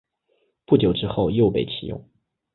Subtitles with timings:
[0.65, 2.03] 不久之后又被起用。